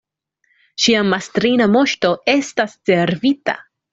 [0.85, 3.59] Ŝia mastrina Moŝto estas servita!